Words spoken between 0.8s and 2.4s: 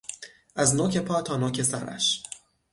پا تا نوک سرش